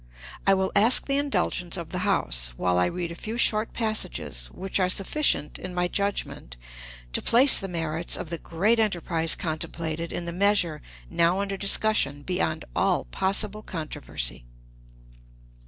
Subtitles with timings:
[0.47, 4.47] I will ask the indulgence of the House while I read a few short passages,
[4.47, 6.57] which are sufficient, in my judgment,
[7.13, 12.23] to place the merits of the great enterprise contemplated in the measure now under discussion
[12.23, 14.43] beyond all possible controversy.